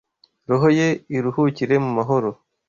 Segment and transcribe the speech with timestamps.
[0.49, 2.29] Roho ye iruhukire mu mahoro.”